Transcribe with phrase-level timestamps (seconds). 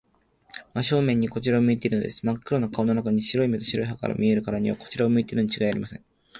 [0.73, 2.25] 真正面にこちらを向いているのです。
[2.25, 6.03] まっ黒な顔の中に、白い目と白い歯とが見えるからには、こちらを向いているのにちがいありません。